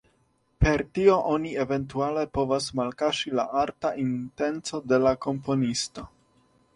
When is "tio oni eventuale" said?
0.97-2.23